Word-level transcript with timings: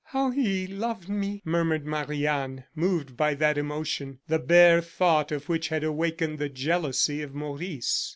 "How 0.05 0.31
he 0.31 0.65
loved 0.65 1.09
me!" 1.09 1.43
murmured 1.45 1.85
Marie 1.85 2.25
Anne, 2.25 2.63
moved 2.73 3.15
by 3.15 3.35
that 3.35 3.55
emotion, 3.55 4.17
the 4.27 4.39
bare 4.39 4.81
thought 4.81 5.31
of 5.31 5.47
which 5.47 5.67
had 5.67 5.83
awakened 5.83 6.39
the 6.39 6.49
jealousy 6.49 7.21
of 7.21 7.35
Maurice. 7.35 8.09